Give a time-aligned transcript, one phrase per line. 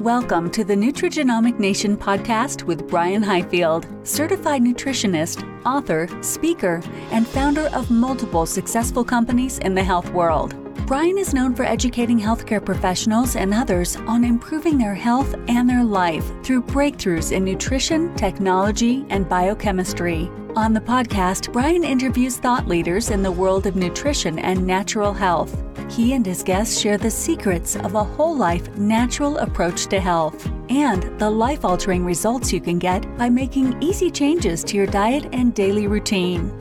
[0.00, 7.66] Welcome to the Nutrigenomic Nation podcast with Brian Highfield, certified nutritionist, author, speaker, and founder
[7.74, 10.54] of multiple successful companies in the health world.
[10.86, 15.82] Brian is known for educating healthcare professionals and others on improving their health and their
[15.82, 20.30] life through breakthroughs in nutrition, technology, and biochemistry.
[20.54, 25.60] On the podcast, Brian interviews thought leaders in the world of nutrition and natural health.
[25.90, 30.46] He and his guests share the secrets of a whole life natural approach to health
[30.68, 35.26] and the life altering results you can get by making easy changes to your diet
[35.32, 36.52] and daily routine.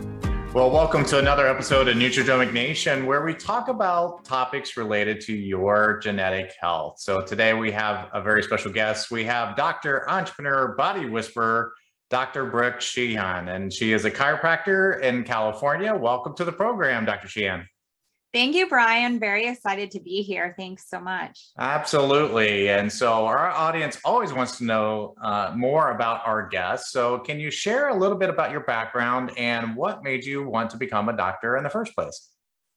[0.53, 5.33] Well, welcome to another episode of Nutrigenomic Nation, where we talk about topics related to
[5.33, 6.95] your genetic health.
[6.99, 9.11] So today we have a very special guest.
[9.11, 10.09] We have Dr.
[10.09, 11.73] Entrepreneur Body Whisperer,
[12.09, 12.45] Dr.
[12.45, 15.93] Brooke Sheehan, and she is a chiropractor in California.
[15.93, 17.27] Welcome to the program, Dr.
[17.27, 17.67] Sheehan.
[18.33, 19.19] Thank you, Brian.
[19.19, 20.53] Very excited to be here.
[20.57, 21.47] Thanks so much.
[21.57, 22.69] Absolutely.
[22.69, 26.91] And so our audience always wants to know uh, more about our guests.
[26.91, 30.71] So can you share a little bit about your background and what made you want
[30.71, 32.29] to become a doctor in the first place?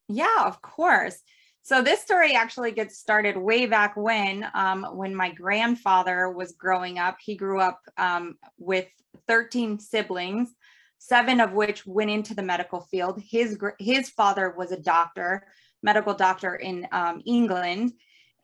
[0.09, 1.19] Yeah, of course.
[1.63, 6.99] So this story actually gets started way back when, um, when my grandfather was growing
[6.99, 7.19] up.
[7.21, 8.87] He grew up um, with
[9.29, 10.55] 13 siblings
[11.01, 13.21] seven of which went into the medical field.
[13.27, 15.47] His his father was a doctor,
[15.83, 17.95] medical doctor in um, England,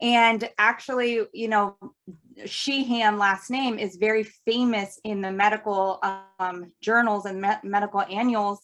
[0.01, 1.77] and actually, you know,
[2.45, 5.99] Sheehan last name is very famous in the medical
[6.39, 8.59] um, journals and me- medical annuals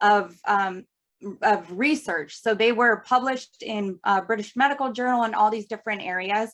[0.00, 0.84] of um,
[1.42, 2.40] of research.
[2.40, 6.50] So they were published in uh, British Medical Journal and all these different areas.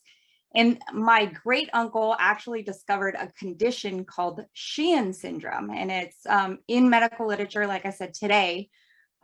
[0.54, 5.70] And my great uncle actually discovered a condition called Sheehan syndrome.
[5.70, 8.68] And it's um, in medical literature, like I said today.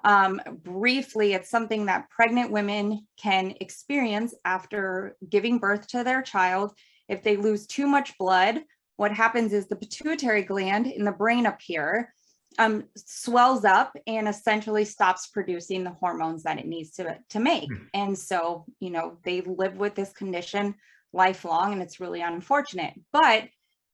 [0.04, 6.72] Um, briefly, it's something that pregnant women can experience after giving birth to their child.
[7.09, 8.62] If they lose too much blood,
[8.97, 12.12] what happens is the pituitary gland in the brain up here
[12.58, 17.70] um, swells up and essentially stops producing the hormones that it needs to, to make.
[17.70, 17.84] Hmm.
[17.93, 20.75] And so, you know, they live with this condition
[21.12, 22.94] lifelong and it's really unfortunate.
[23.12, 23.44] But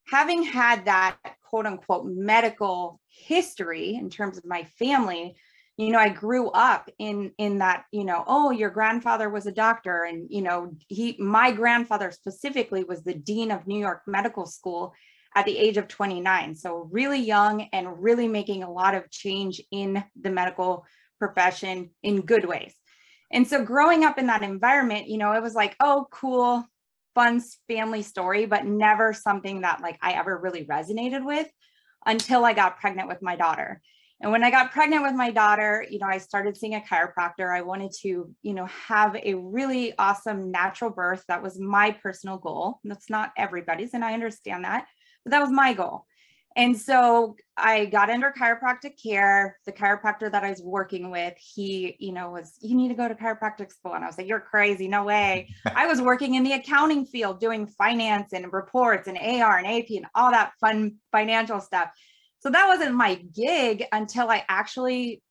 [0.07, 5.35] having had that quote unquote medical history in terms of my family,
[5.77, 9.51] you know, I grew up in in that, you know, oh, your grandfather was a
[9.51, 14.45] doctor and you know, he my grandfather specifically was the dean of New York Medical
[14.45, 14.93] School
[15.35, 16.55] at the age of 29.
[16.55, 20.85] So really young and really making a lot of change in the medical
[21.17, 22.75] profession in good ways.
[23.31, 26.63] And so growing up in that environment, you know, it was like, oh, cool,
[27.15, 31.47] fun family story, but never something that like I ever really resonated with
[32.05, 33.81] until I got pregnant with my daughter.
[34.21, 37.53] And when I got pregnant with my daughter, you know, I started seeing a chiropractor.
[37.53, 41.25] I wanted to, you know, have a really awesome natural birth.
[41.27, 42.79] That was my personal goal.
[42.85, 44.85] That's not everybody's, and I understand that,
[45.25, 46.05] but that was my goal.
[46.55, 49.57] And so I got under chiropractic care.
[49.65, 53.07] The chiropractor that I was working with, he, you know, was, you need to go
[53.07, 53.93] to chiropractic school.
[53.93, 54.87] And I was like, you're crazy.
[54.87, 55.49] No way.
[55.75, 59.89] I was working in the accounting field doing finance and reports and AR and AP
[59.89, 61.89] and all that fun financial stuff.
[62.39, 65.21] So that wasn't my gig until I actually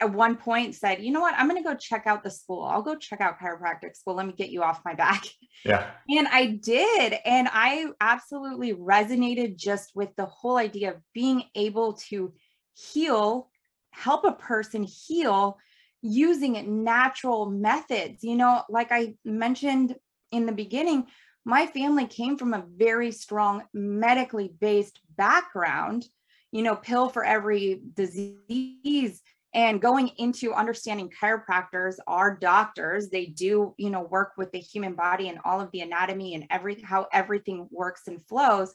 [0.00, 2.64] at one point said, you know what, I'm going to go check out the school.
[2.64, 4.14] I'll go check out chiropractic school.
[4.14, 5.24] Let me get you off my back.
[5.64, 5.90] Yeah.
[6.10, 7.14] And I did.
[7.24, 12.34] And I absolutely resonated just with the whole idea of being able to
[12.74, 13.48] heal,
[13.92, 15.58] help a person heal
[16.02, 18.22] using natural methods.
[18.22, 19.94] You know, like I mentioned
[20.32, 21.06] in the beginning,
[21.44, 26.06] my family came from a very strong medically based background,
[26.52, 29.22] you know, pill for every disease
[29.52, 33.10] and going into understanding chiropractors are doctors.
[33.10, 36.46] They do you know work with the human body and all of the anatomy and
[36.50, 38.74] every how everything works and flows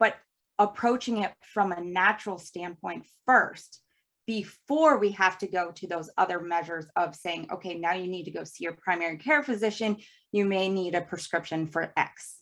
[0.00, 0.16] but
[0.58, 3.80] approaching it from a natural standpoint first
[4.26, 8.24] before we have to go to those other measures of saying okay now you need
[8.24, 9.96] to go see your primary care physician.
[10.32, 12.36] You may need a prescription for x.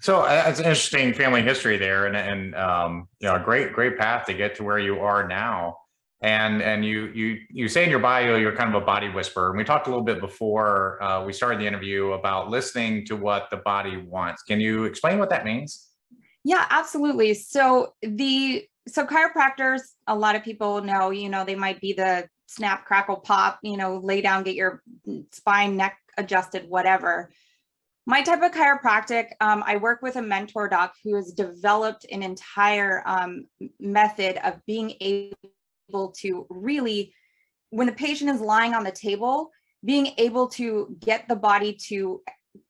[0.00, 3.72] So uh, it's an interesting family history there and, and um, you know a great
[3.72, 5.76] great path to get to where you are now
[6.20, 9.50] and and you you you say in your bio you're kind of a body whisperer.
[9.50, 13.16] And we talked a little bit before uh, we started the interview about listening to
[13.16, 14.42] what the body wants.
[14.42, 15.88] Can you explain what that means?
[16.44, 17.34] Yeah, absolutely.
[17.34, 22.28] So the so chiropractors, a lot of people know, you know, they might be the
[22.46, 24.82] snap, crackle, pop, you know, lay down, get your
[25.30, 27.30] spine, neck adjusted, whatever.
[28.06, 32.22] My type of chiropractic, um, I work with a mentor doc who has developed an
[32.22, 33.44] entire um,
[33.78, 35.36] method of being able
[35.88, 37.14] to really,
[37.70, 39.50] when the patient is lying on the table,
[39.84, 42.20] being able to get the body to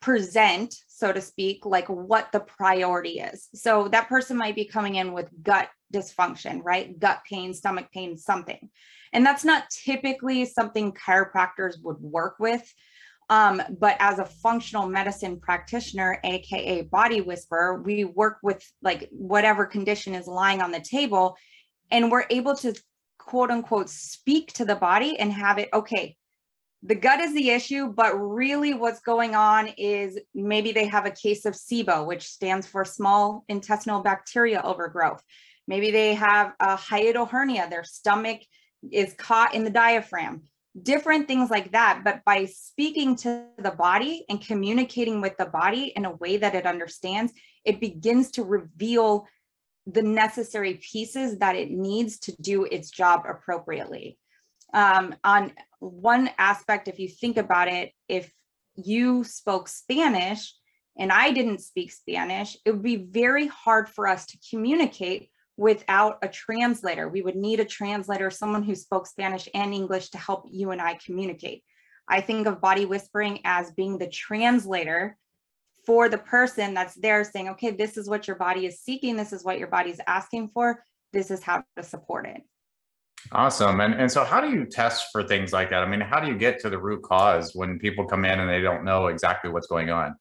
[0.00, 3.48] present, so to speak, like what the priority is.
[3.54, 6.98] So that person might be coming in with gut dysfunction, right?
[6.98, 8.68] Gut pain, stomach pain, something.
[9.12, 12.62] And that's not typically something chiropractors would work with.
[13.30, 19.66] Um, but as a functional medicine practitioner, AKA body whisperer, we work with like whatever
[19.66, 21.36] condition is lying on the table
[21.90, 22.74] and we're able to
[23.28, 26.16] quote unquote speak to the body and have it, okay,
[26.82, 31.10] the gut is the issue, but really what's going on is maybe they have a
[31.10, 35.22] case of SIBO, which stands for small intestinal bacteria overgrowth.
[35.66, 38.40] Maybe they have a hiatal hernia, their stomach
[38.90, 40.44] is caught in the diaphragm,
[40.82, 42.00] different things like that.
[42.04, 46.54] But by speaking to the body and communicating with the body in a way that
[46.54, 47.34] it understands,
[47.66, 49.26] it begins to reveal
[49.90, 54.18] the necessary pieces that it needs to do its job appropriately.
[54.74, 58.30] Um, on one aspect, if you think about it, if
[58.76, 60.54] you spoke Spanish
[60.98, 66.18] and I didn't speak Spanish, it would be very hard for us to communicate without
[66.22, 67.08] a translator.
[67.08, 70.82] We would need a translator, someone who spoke Spanish and English to help you and
[70.82, 71.64] I communicate.
[72.08, 75.16] I think of body whispering as being the translator
[75.88, 79.16] for the person that's there saying, okay, this is what your body is seeking.
[79.16, 80.84] This is what your body is asking for.
[81.14, 82.42] This is how to support it.
[83.32, 83.80] Awesome.
[83.80, 85.82] And, and so how do you test for things like that?
[85.82, 88.50] I mean, how do you get to the root cause when people come in and
[88.50, 90.14] they don't know exactly what's going on?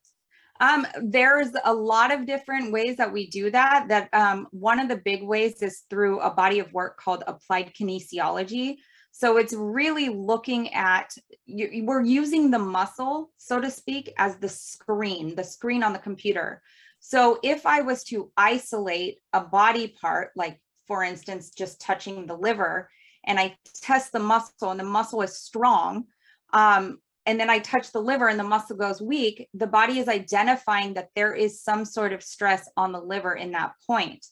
[0.61, 3.87] Um, there's a lot of different ways that we do that.
[3.89, 7.73] That um, one of the big ways is through a body of work called applied
[7.73, 8.77] kinesiology.
[9.19, 11.11] So it's really looking at
[11.47, 15.97] you, we're using the muscle, so to speak, as the screen, the screen on the
[15.97, 16.61] computer.
[16.99, 22.37] So if I was to isolate a body part, like for instance, just touching the
[22.37, 22.91] liver,
[23.25, 26.05] and I test the muscle, and the muscle is strong,
[26.53, 30.07] um, and then I touch the liver and the muscle goes weak, the body is
[30.07, 34.23] identifying that there is some sort of stress on the liver in that point.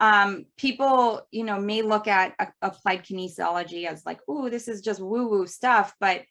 [0.00, 4.80] Um, people, you know, may look at a, applied kinesiology as like, oh, this is
[4.80, 6.22] just woo-woo stuff, but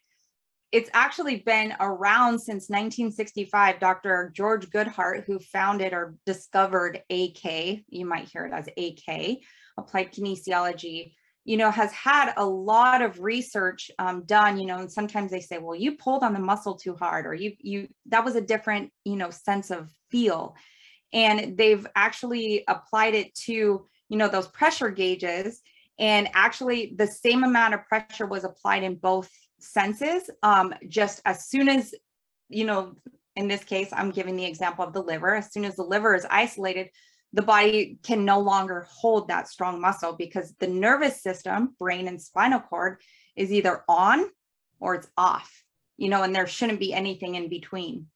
[0.70, 3.80] it's actually been around since 1965.
[3.80, 4.32] Dr.
[4.34, 9.38] George Goodheart, who founded or discovered AK, you might hear it as AK,
[9.78, 11.12] applied kinesiology,
[11.44, 15.40] you know, has had a lot of research um, done, you know, and sometimes they
[15.40, 18.40] say, well, you pulled on the muscle too hard, or you, you, that was a
[18.42, 20.54] different, you know, sense of feel.
[21.12, 25.62] And they've actually applied it to, you know, those pressure gauges.
[25.98, 30.30] And actually the same amount of pressure was applied in both senses.
[30.42, 31.94] Um, just as soon as,
[32.48, 32.94] you know,
[33.36, 36.14] in this case, I'm giving the example of the liver, as soon as the liver
[36.14, 36.90] is isolated,
[37.32, 42.20] the body can no longer hold that strong muscle because the nervous system, brain and
[42.20, 43.00] spinal cord
[43.36, 44.26] is either on
[44.80, 45.62] or it's off,
[45.96, 48.06] you know, and there shouldn't be anything in between.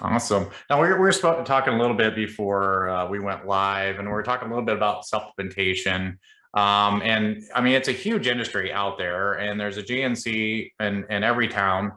[0.00, 0.50] Awesome.
[0.68, 4.14] Now we we're, we're talking a little bit before uh, we went live, and we
[4.14, 6.16] are talking a little bit about supplementation.
[6.54, 11.04] Um, and I mean, it's a huge industry out there, and there's a GNC in,
[11.10, 11.92] in every town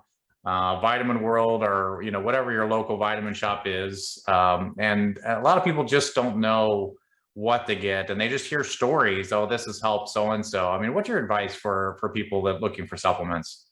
[0.46, 4.24] uh, Vitamin World or you know whatever your local vitamin shop is.
[4.28, 6.94] Um, and a lot of people just don't know
[7.34, 9.32] what to get, and they just hear stories.
[9.32, 10.70] Oh, this has helped so and so.
[10.70, 13.67] I mean, what's your advice for for people that looking for supplements?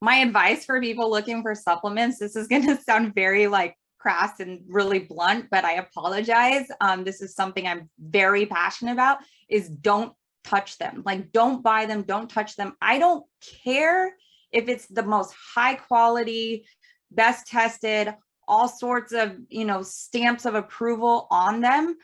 [0.00, 2.18] My advice for people looking for supplements.
[2.18, 6.66] This is going to sound very like crass and really blunt, but I apologize.
[6.80, 9.18] Um, this is something I'm very passionate about.
[9.48, 10.12] Is don't
[10.44, 11.02] touch them.
[11.04, 12.02] Like, don't buy them.
[12.02, 12.76] Don't touch them.
[12.80, 13.24] I don't
[13.64, 14.14] care
[14.52, 16.66] if it's the most high quality,
[17.10, 18.14] best tested,
[18.48, 21.94] all sorts of, you know, stamps of approval on them,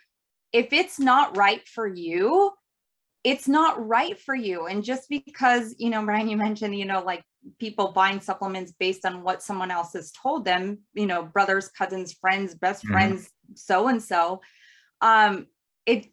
[0.52, 2.52] if it's not right for you,
[3.26, 4.66] it's not right for you.
[4.66, 7.24] And just because, you know, Brian, you mentioned, you know, like
[7.58, 12.12] people buying supplements based on what someone else has told them, you know, brothers, cousins,
[12.12, 12.92] friends, best mm-hmm.
[12.92, 14.42] friends, so and so.
[15.00, 15.48] Um,
[15.86, 16.06] it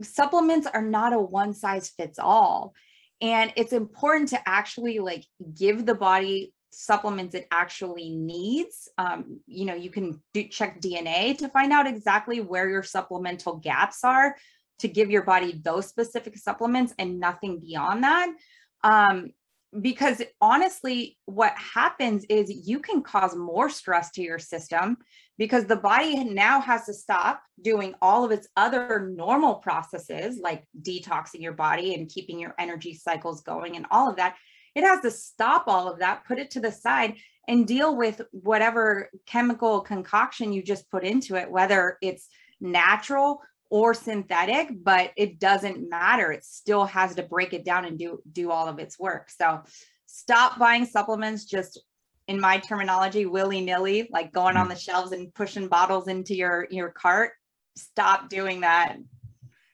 [0.00, 2.72] supplements are not a one size fits all
[3.20, 9.64] and it's important to actually like give the body supplements it actually needs um, you
[9.64, 14.34] know you can do check dna to find out exactly where your supplemental gaps are
[14.78, 18.28] to give your body those specific supplements and nothing beyond that.
[18.82, 19.30] Um,
[19.80, 24.96] because honestly, what happens is you can cause more stress to your system
[25.36, 30.64] because the body now has to stop doing all of its other normal processes like
[30.80, 34.36] detoxing your body and keeping your energy cycles going and all of that.
[34.76, 37.16] It has to stop all of that, put it to the side,
[37.48, 42.28] and deal with whatever chemical concoction you just put into it, whether it's
[42.60, 43.40] natural
[43.74, 46.30] or synthetic, but it doesn't matter.
[46.30, 49.28] It still has to break it down and do do all of its work.
[49.30, 49.64] So
[50.06, 51.82] stop buying supplements just
[52.28, 54.70] in my terminology willy-nilly like going on mm.
[54.70, 57.32] the shelves and pushing bottles into your your cart
[57.76, 58.96] stop doing that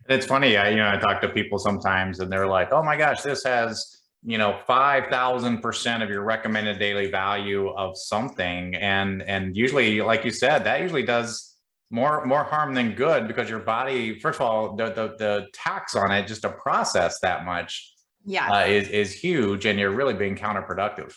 [0.08, 2.96] it's funny i you know i talk to people sometimes and they're like oh my
[2.96, 9.56] gosh this has you know 5000% of your recommended daily value of something and and
[9.56, 11.49] usually like you said that usually does
[11.90, 15.96] more more harm than good because your body first of all the the, the tax
[15.96, 17.92] on it just to process that much
[18.24, 21.14] yeah uh, is is huge and you're really being counterproductive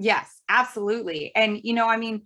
[0.00, 1.30] Yes, absolutely.
[1.34, 2.22] And you know, I mean,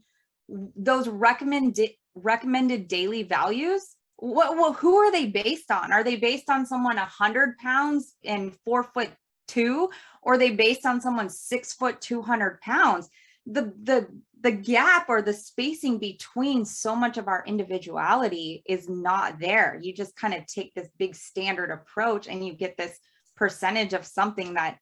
[0.48, 3.96] those recommended recommended daily values.
[4.16, 5.92] What well, who are they based on?
[5.92, 9.10] Are they based on someone a hundred pounds and four foot
[9.48, 9.90] two,
[10.22, 13.08] or are they based on someone six foot two hundred pounds?
[13.46, 14.06] The the
[14.44, 19.78] the gap or the spacing between so much of our individuality is not there.
[19.80, 22.98] You just kind of take this big standard approach and you get this
[23.36, 24.76] percentage of something that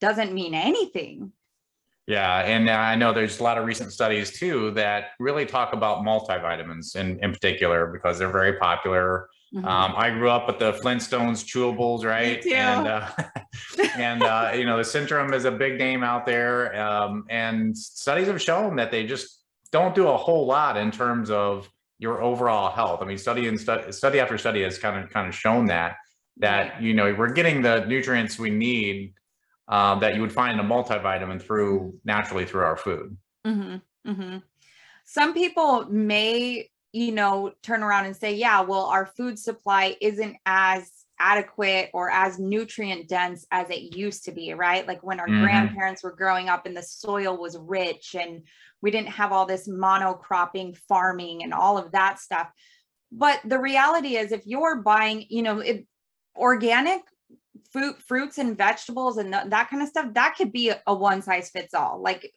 [0.00, 1.32] doesn't mean anything.
[2.06, 6.04] Yeah, and I know there's a lot of recent studies too that really talk about
[6.04, 9.28] multivitamins in, in particular because they're very popular.
[9.54, 9.66] Mm-hmm.
[9.66, 12.44] Um, I grew up with the Flintstones chewables, right?
[12.46, 13.08] And uh,
[13.96, 18.28] and uh, you know the Centrum is a big name out there, um, and studies
[18.28, 19.42] have shown that they just
[19.72, 23.02] don't do a whole lot in terms of your overall health.
[23.02, 25.96] I mean, study and stu- study after study has kind of kind of shown that
[26.38, 29.14] that you know we're getting the nutrients we need
[29.70, 33.16] um, that you would find in a multivitamin through naturally through our food.
[33.46, 34.36] Mm-hmm, mm-hmm.
[35.04, 40.36] Some people may, you know, turn around and say, yeah, well, our food supply isn't
[40.46, 44.88] as adequate or as nutrient dense as it used to be, right?
[44.88, 45.42] Like when our mm-hmm.
[45.42, 48.42] grandparents were growing up and the soil was rich and
[48.80, 52.50] we didn't have all this monocropping farming and all of that stuff.
[53.12, 55.82] But the reality is, if you're buying, you know, if
[56.36, 57.02] organic
[57.72, 60.94] fruit fruits and vegetables and th- that kind of stuff that could be a, a
[60.94, 62.32] one size fits all like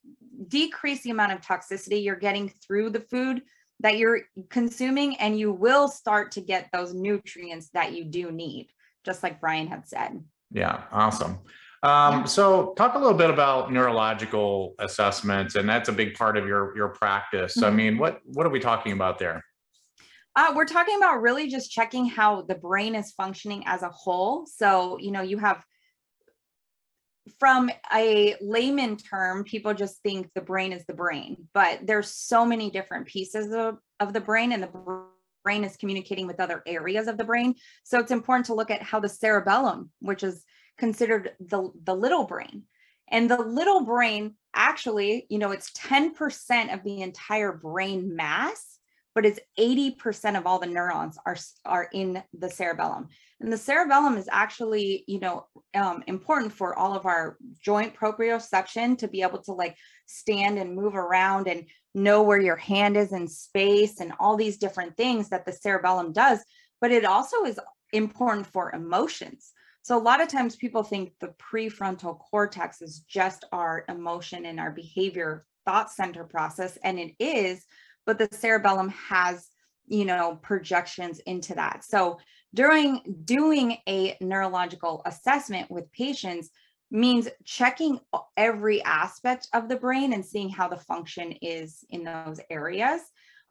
[0.48, 3.42] decrease the amount of toxicity you're getting through the food
[3.84, 8.70] that you're consuming and you will start to get those nutrients that you do need
[9.06, 11.38] just like brian had said yeah awesome
[11.84, 12.24] um, yeah.
[12.24, 16.76] so talk a little bit about neurological assessments and that's a big part of your
[16.76, 17.66] your practice mm-hmm.
[17.66, 19.44] i mean what what are we talking about there
[20.36, 24.48] uh, we're talking about really just checking how the brain is functioning as a whole.
[24.48, 25.64] So, you know, you have
[27.40, 32.46] from a layman term, people just think the brain is the brain, but there's so
[32.46, 34.70] many different pieces of, of the brain and the
[35.44, 37.56] brain is communicating with other areas of the brain.
[37.84, 40.44] So it's important to look at how the cerebellum, which is
[40.78, 42.64] considered the, the little brain,
[43.10, 48.80] and the little brain actually, you know, it's 10% of the entire brain mass
[49.16, 53.10] but it's 80% of all the neurons are, are in the cerebellum.
[53.40, 58.98] And the cerebellum is actually, you know, um, important for all of our joint proprioception
[59.00, 63.12] to be able to like stand and move around and know where your hand is
[63.12, 66.40] in space and all these different things that the cerebellum does.
[66.82, 67.60] But it also is
[67.92, 69.52] important for emotions.
[69.84, 74.60] So a lot of times people think the prefrontal cortex is just our emotion and
[74.60, 77.66] our behavior thought center process, and it is,
[78.06, 79.48] but the cerebellum has
[79.88, 81.84] you know projections into that.
[81.84, 82.20] So
[82.54, 86.50] during doing a neurological assessment with patients
[86.92, 88.00] means checking
[88.38, 93.02] every aspect of the brain and seeing how the function is in those areas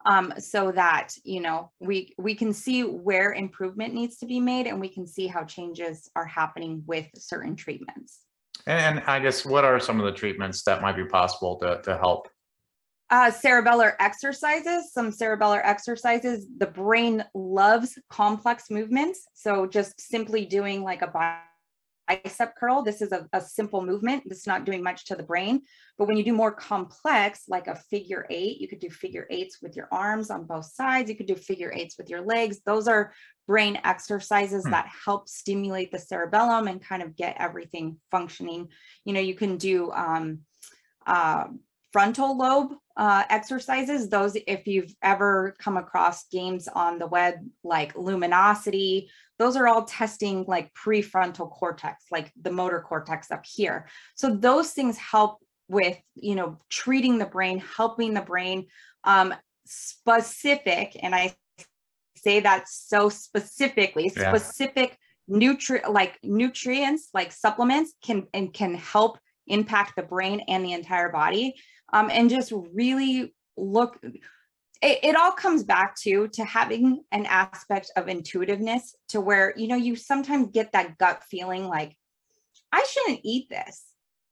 [0.05, 4.67] um, so that you know we we can see where improvement needs to be made
[4.67, 8.21] and we can see how changes are happening with certain treatments.
[8.65, 11.97] And i guess what are some of the treatments that might be possible to, to
[11.97, 12.29] help
[13.13, 16.47] uh, cerebellar exercises, some cerebellar exercises.
[16.57, 19.27] The brain loves complex movements.
[19.35, 21.37] So just simply doing like a
[22.09, 24.23] bicep curl, this is a, a simple movement.
[24.25, 25.61] This is not doing much to the brain.
[25.99, 29.59] But when you do more complex, like a figure eight, you could do figure eights
[29.61, 31.07] with your arms on both sides.
[31.07, 32.61] You could do figure eights with your legs.
[32.65, 33.13] Those are
[33.45, 34.71] brain exercises hmm.
[34.71, 38.69] that help stimulate the cerebellum and kind of get everything functioning.
[39.05, 40.39] You know, you can do um,
[41.05, 41.45] uh,
[41.91, 44.09] frontal lobe uh, exercises.
[44.09, 49.09] Those, if you've ever come across games on the web like Luminosity,
[49.39, 53.87] those are all testing like prefrontal cortex, like the motor cortex up here.
[54.15, 58.67] So those things help with, you know, treating the brain, helping the brain.
[59.03, 59.33] Um,
[59.65, 61.33] specific, and I
[62.17, 64.35] say that so specifically, yeah.
[64.35, 64.97] specific
[65.29, 71.09] nutri like nutrients like supplements can and can help impact the brain and the entire
[71.09, 71.55] body
[71.91, 73.99] um, and just really look
[74.83, 79.67] it, it all comes back to to having an aspect of intuitiveness to where you
[79.67, 81.95] know you sometimes get that gut feeling like
[82.71, 83.83] i shouldn't eat this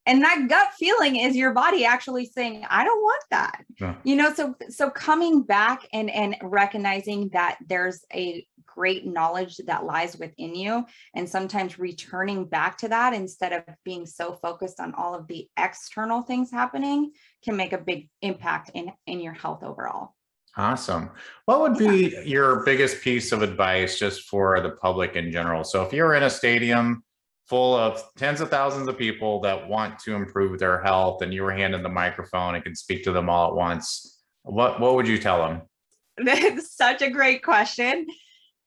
[0.06, 3.96] and that gut feeling is your body actually saying i don't want that yeah.
[4.04, 9.86] you know so so coming back and and recognizing that there's a great knowledge that
[9.86, 10.86] lies within you
[11.16, 15.48] and sometimes returning back to that instead of being so focused on all of the
[15.58, 17.12] external things happening
[17.44, 20.16] can make a big impact in in your health overall.
[20.58, 21.10] Awesome.
[21.46, 22.22] What would be yeah.
[22.22, 25.64] your biggest piece of advice just for the public in general?
[25.64, 27.04] So if you're in a stadium
[27.48, 31.44] full of tens of thousands of people that want to improve their health and you
[31.44, 35.08] were handed the microphone and can speak to them all at once what what would
[35.08, 35.62] you tell them?
[36.18, 38.08] That's such a great question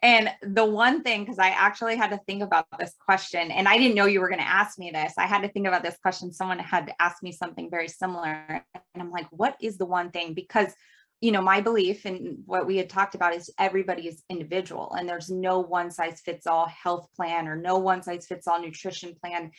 [0.04, 3.78] and the one thing, because I actually had to think about this question, and I
[3.78, 5.14] didn't know you were going to ask me this.
[5.16, 6.30] I had to think about this question.
[6.30, 8.62] Someone had asked me something very similar.
[8.74, 10.34] And I'm like, what is the one thing?
[10.34, 10.74] Because,
[11.22, 15.08] you know, my belief and what we had talked about is everybody is individual and
[15.08, 19.14] there's no one size fits all health plan or no one size fits all nutrition
[19.24, 19.52] plan.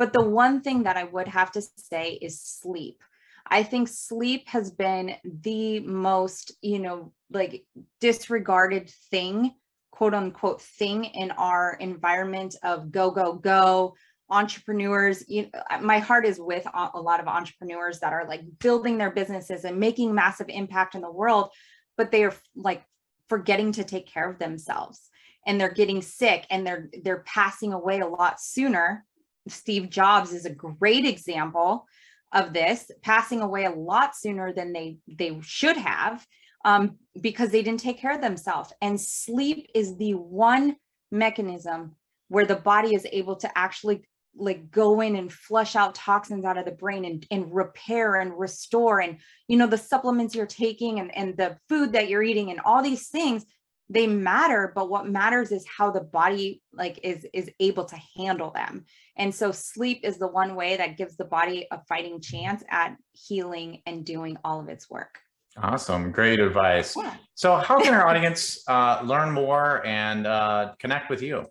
[0.00, 3.00] But the one thing that I would have to say is sleep.
[3.46, 7.64] I think sleep has been the most, you know, like
[8.00, 9.52] disregarded thing
[9.92, 13.94] quote unquote thing in our environment of go go go
[14.28, 15.24] entrepreneurs.
[15.28, 19.12] You uh, my heart is with a lot of entrepreneurs that are like building their
[19.12, 21.50] businesses and making massive impact in the world
[21.96, 22.82] but they are like
[23.28, 25.08] forgetting to take care of themselves.
[25.46, 29.04] And they're getting sick and they're they're passing away a lot sooner.
[29.48, 31.86] Steve Jobs is a great example
[32.32, 36.24] of this passing away a lot sooner than they they should have
[36.64, 38.72] um, because they didn't take care of themselves.
[38.80, 40.76] And sleep is the one
[41.10, 41.96] mechanism
[42.28, 46.56] where the body is able to actually like go in and flush out toxins out
[46.56, 51.00] of the brain and, and repair and restore and you know the supplements you're taking
[51.00, 53.44] and, and the food that you're eating and all these things
[53.90, 54.72] they matter.
[54.74, 58.86] But what matters is how the body like is is able to handle them.
[59.16, 62.96] And so sleep is the one way that gives the body a fighting chance at
[63.12, 65.18] healing and doing all of its work
[65.56, 66.10] Awesome.
[66.10, 66.96] Great advice.
[66.96, 67.14] Yeah.
[67.34, 71.46] So, how can our audience uh, learn more and uh, connect with you?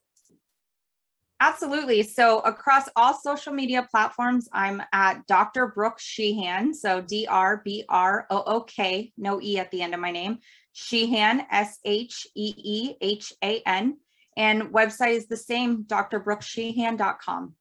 [1.39, 2.03] Absolutely.
[2.03, 5.67] So, across all social media platforms, I'm at Dr.
[5.67, 6.73] Brooke Sheehan.
[6.73, 10.11] So, D R B R O O K, no E at the end of my
[10.11, 10.39] name.
[10.73, 13.97] Sheehan, S H E E H A N.
[14.37, 17.55] And website is the same, drbrooksheehan.com.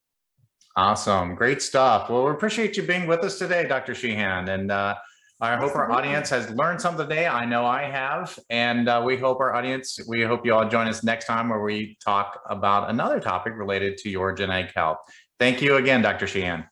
[0.76, 1.34] Awesome.
[1.34, 2.08] Great stuff.
[2.08, 3.94] Well, we appreciate you being with us today, Dr.
[3.94, 4.48] Sheehan.
[4.48, 4.94] And uh,
[5.42, 7.26] I hope our audience has learned something today.
[7.26, 8.38] I know I have.
[8.50, 11.62] And uh, we hope our audience, we hope you all join us next time where
[11.62, 14.98] we talk about another topic related to your genetic health.
[15.38, 16.26] Thank you again, Dr.
[16.26, 16.64] Sheehan.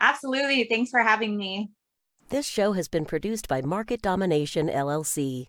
[0.00, 0.64] Absolutely.
[0.64, 1.70] Thanks for having me.
[2.30, 5.48] This show has been produced by Market Domination LLC.